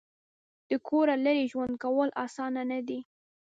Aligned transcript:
د 0.69 0.71
کوره 0.87 1.15
لرې 1.25 1.43
ژوند 1.51 1.73
کول 1.83 2.09
اسانه 2.25 2.61
نه 2.71 2.79
دي. 2.87 2.99